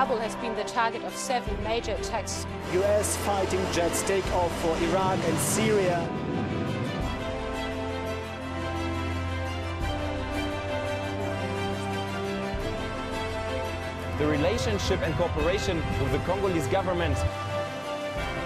[0.00, 2.46] Kabul has been the target of seven major attacks.
[2.72, 6.08] US fighting jets take off for Iraq and Syria.
[14.16, 17.18] The relationship and cooperation with the Congolese government.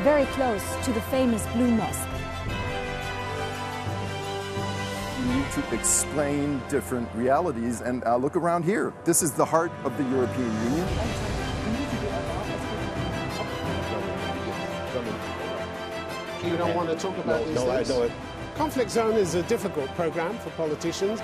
[0.00, 2.08] Very close to the famous Blue Mosque.
[5.20, 8.94] You need to explain different realities and uh, look around here.
[9.04, 11.31] This is the heart of the European Union.
[16.43, 17.89] You don't want to talk about No, these no, I things?
[17.89, 18.11] know it.
[18.55, 21.19] Conflict Zone is a difficult program for politicians.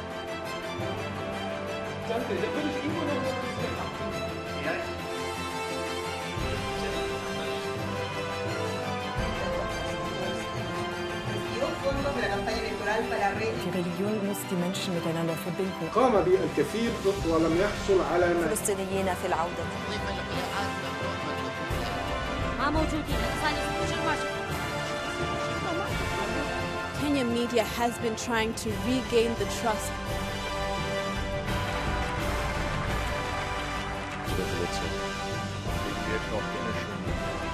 [12.44, 15.89] Die Religion muss die Menschen miteinander verbinden.
[15.95, 16.92] قام بالكثير
[17.30, 19.64] ولم يحصل على ما الفلسطينيين في العودة.
[26.98, 29.92] Kenyan media has been trying to regain the trust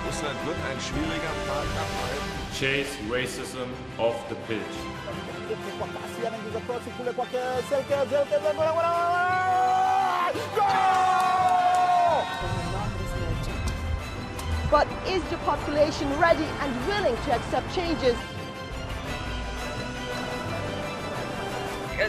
[0.07, 2.35] Russland wird ein schwieriger Pfad abhalten.
[2.59, 3.69] Chase racism
[3.99, 4.77] off the pitch.
[14.71, 18.17] But is the population ready and willing to accept changes?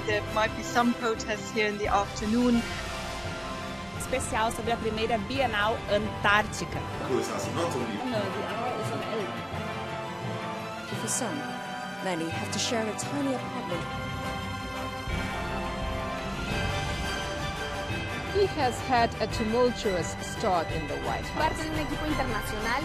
[0.07, 2.61] There might be some protests here in the afternoon.
[3.97, 6.81] Especial sobre a primeira Bienal Antártica.
[11.01, 11.37] For some,
[12.03, 14.14] many have to share a tiny apartment.
[18.35, 21.55] He has had a tumultuous start in the White House.
[21.55, 22.83] Parte de un equipo internacional.